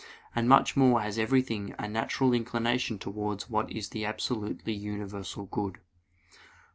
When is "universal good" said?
4.73-5.77